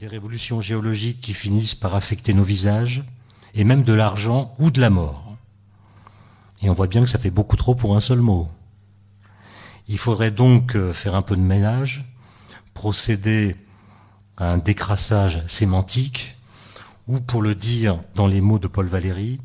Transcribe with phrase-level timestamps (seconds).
[0.00, 3.04] des révolutions géologiques qui finissent par affecter nos visages,
[3.52, 5.36] et même de l'argent ou de la mort.
[6.62, 8.48] Et on voit bien que ça fait beaucoup trop pour un seul mot.
[9.88, 12.02] Il faudrait donc euh, faire un peu de ménage,
[12.72, 13.56] procéder
[14.38, 16.34] à un décrassage sémantique,
[17.06, 19.38] ou pour le dire dans les mots de Paul Valéry,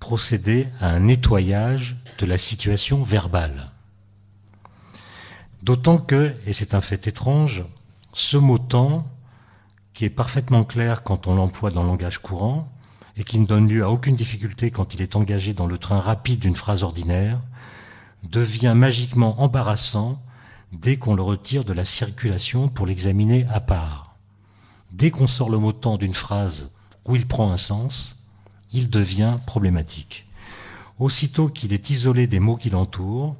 [0.00, 3.72] procéder à un nettoyage de la situation verbale.
[5.62, 7.62] D'autant que, et c'est un fait étrange,
[8.14, 9.06] ce mot temps,
[9.96, 12.68] qui est parfaitement clair quand on l'emploie dans le langage courant,
[13.16, 16.00] et qui ne donne lieu à aucune difficulté quand il est engagé dans le train
[16.00, 17.40] rapide d'une phrase ordinaire,
[18.22, 20.20] devient magiquement embarrassant
[20.70, 24.16] dès qu'on le retire de la circulation pour l'examiner à part.
[24.92, 26.72] Dès qu'on sort le mot temps d'une phrase
[27.06, 28.16] où il prend un sens,
[28.72, 30.26] il devient problématique.
[30.98, 33.34] Aussitôt qu'il est isolé des mots qui l'entourent,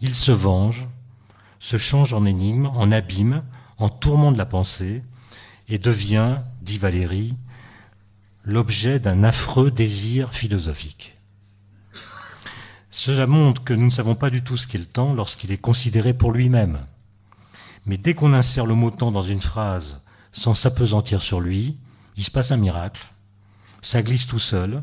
[0.00, 0.88] il se venge,
[1.60, 3.44] se change en énigme, en abîme,
[3.78, 5.04] en tourment de la pensée,
[5.68, 7.34] et devient, dit Valérie,
[8.44, 11.16] l'objet d'un affreux désir philosophique.
[12.90, 15.58] Cela montre que nous ne savons pas du tout ce qu'est le temps lorsqu'il est
[15.58, 16.86] considéré pour lui-même.
[17.86, 20.00] Mais dès qu'on insère le mot temps dans une phrase
[20.32, 21.76] sans s'apesantir sur lui,
[22.16, 23.04] il se passe un miracle,
[23.82, 24.82] ça glisse tout seul,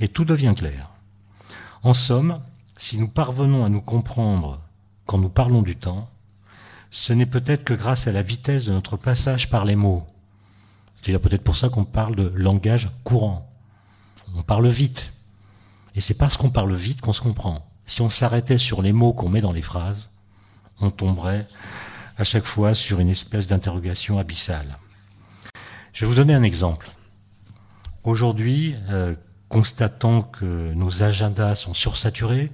[0.00, 0.90] et tout devient clair.
[1.82, 2.40] En somme,
[2.76, 4.60] si nous parvenons à nous comprendre
[5.06, 6.08] quand nous parlons du temps,
[6.90, 10.06] ce n'est peut-être que grâce à la vitesse de notre passage par les mots.
[11.02, 13.52] C'est peut-être pour ça qu'on parle de langage courant.
[14.34, 15.12] On parle vite.
[15.94, 17.68] Et c'est parce qu'on parle vite qu'on se comprend.
[17.86, 20.08] Si on s'arrêtait sur les mots qu'on met dans les phrases,
[20.80, 21.46] on tomberait
[22.16, 24.78] à chaque fois sur une espèce d'interrogation abyssale.
[25.92, 26.88] Je vais vous donner un exemple.
[28.04, 29.14] Aujourd'hui, euh,
[29.48, 32.50] constatant que nos agendas sont sursaturés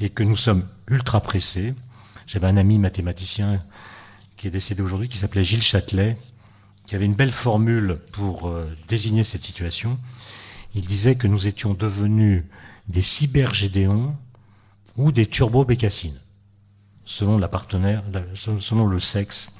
[0.00, 1.74] et que nous sommes ultra pressés,
[2.26, 3.62] j'avais un ami mathématicien
[4.36, 6.18] qui est décédé aujourd'hui qui s'appelait Gilles Châtelet,
[6.86, 9.98] qui avait une belle formule pour euh, désigner cette situation.
[10.74, 12.44] Il disait que nous étions devenus
[12.88, 14.16] des cybergédéons
[14.96, 16.20] ou des turbo-bécassines,
[17.04, 18.02] selon la partenaire,
[18.34, 19.50] selon le sexe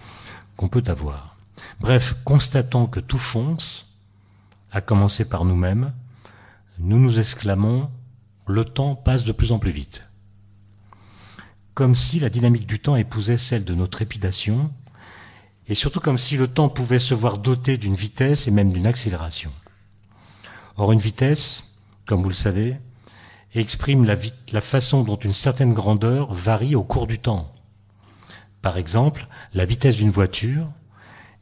[0.56, 1.36] qu'on peut avoir.
[1.80, 3.94] Bref, constatant que tout fonce,
[4.72, 5.92] à commencer par nous-mêmes,
[6.78, 7.90] nous nous exclamons
[8.46, 10.04] le temps passe de plus en plus vite.
[11.74, 14.72] Comme si la dynamique du temps épousait celle de nos trépidations,
[15.68, 18.86] et surtout comme si le temps pouvait se voir doté d'une vitesse et même d'une
[18.86, 19.52] accélération.
[20.76, 22.76] Or, une vitesse, comme vous le savez,
[23.54, 27.52] exprime la, façon dont une certaine grandeur varie au cours du temps.
[28.62, 30.68] Par exemple, la vitesse d'une voiture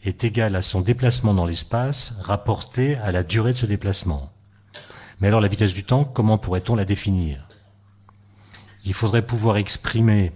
[0.05, 4.33] est égale à son déplacement dans l'espace rapporté à la durée de ce déplacement.
[5.21, 7.49] Mais alors la vitesse du temps, comment pourrait-on la définir?
[8.85, 10.33] Il faudrait pouvoir exprimer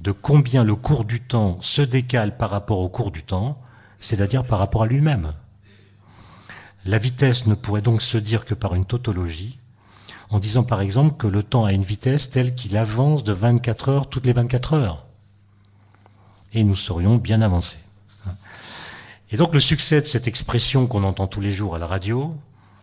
[0.00, 3.60] de combien le cours du temps se décale par rapport au cours du temps,
[3.98, 5.32] c'est-à-dire par rapport à lui-même.
[6.84, 9.58] La vitesse ne pourrait donc se dire que par une tautologie,
[10.30, 13.88] en disant par exemple que le temps a une vitesse telle qu'il avance de 24
[13.88, 15.06] heures toutes les 24 heures.
[16.52, 17.78] Et nous serions bien avancés.
[19.30, 22.36] Et donc le succès de cette expression qu'on entend tous les jours à la radio,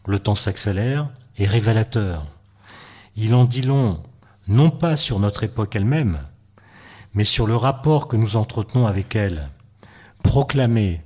[0.06, 2.25] le temps s'accélère, est révélateur.
[3.16, 4.03] Il en dit long,
[4.47, 6.19] non pas sur notre époque elle-même,
[7.13, 9.50] mais sur le rapport que nous entretenons avec elle,
[10.24, 11.01] proclamer,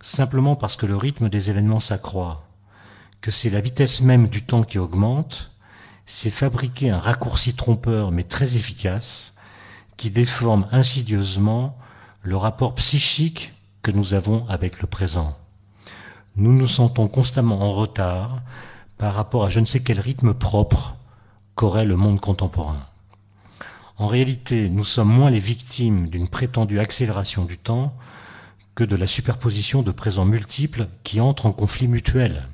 [0.00, 2.46] simplement parce que le rythme des événements s'accroît,
[3.20, 5.50] que c'est la vitesse même du temps qui augmente,
[6.06, 9.34] c'est fabriquer un raccourci trompeur mais très efficace,
[9.96, 11.76] qui déforme insidieusement
[12.22, 13.52] le rapport psychique
[13.82, 15.36] que nous avons avec le présent.
[16.36, 18.42] Nous nous sentons constamment en retard
[18.98, 20.96] par rapport à je ne sais quel rythme propre
[21.54, 22.86] qu'aurait le monde contemporain.
[23.96, 27.96] En réalité, nous sommes moins les victimes d'une prétendue accélération du temps
[28.74, 32.48] que de la superposition de présents multiples qui entrent en conflit mutuel.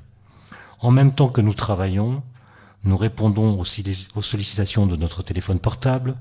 [0.80, 2.22] En même temps que nous travaillons,
[2.84, 6.16] nous répondons aux sollicitations de notre téléphone portable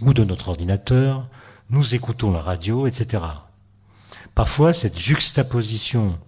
[0.00, 1.26] ou de notre ordinateur,
[1.70, 3.22] nous écoutons la radio, etc.
[4.34, 6.18] Parfois, cette juxtaposition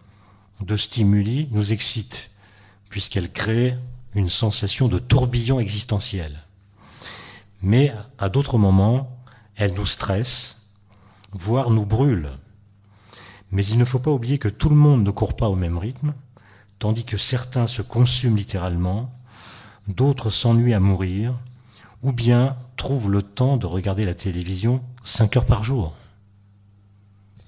[0.61, 2.31] de stimuli nous excite
[2.89, 3.77] puisqu'elle crée
[4.15, 6.46] une sensation de tourbillon existentiel.
[7.63, 9.19] Mais à d'autres moments,
[9.57, 10.71] elle nous stresse,
[11.33, 12.31] voire nous brûle.
[13.51, 15.79] Mais il ne faut pas oublier que tout le monde ne court pas au même
[15.79, 16.15] rythme,
[16.79, 19.13] tandis que certains se consument littéralement,
[19.89, 21.35] d'autres s'ennuient à mourir,
[22.03, 25.95] ou bien trouvent le temps de regarder la télévision cinq heures par jour.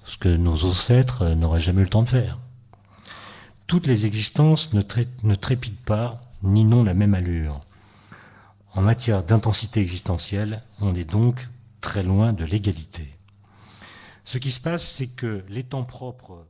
[0.05, 2.39] Ce que nos ancêtres n'auraient jamais eu le temps de faire
[3.69, 4.81] toutes les existences ne,
[5.23, 7.61] ne trépident pas ni n'ont la même allure.
[8.73, 11.47] En matière d'intensité existentielle, on est donc
[11.81, 13.07] très loin de l'égalité.
[14.25, 16.48] Ce qui se passe, c'est que les temps propres